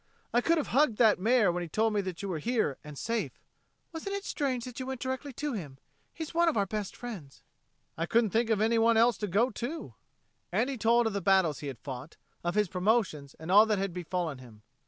[0.33, 2.97] "I could have hugged that Mayor when he told me that you were here and
[2.97, 3.33] safe."
[3.93, 5.77] "Wasn't it strange that you went directly to him?
[6.11, 7.43] He's one of our best friends."
[7.99, 9.93] "I couldn't think of anyone else to go to."
[10.51, 13.77] And he told of the battles he had fought, of his promotions and all that
[13.77, 14.63] had befallen him.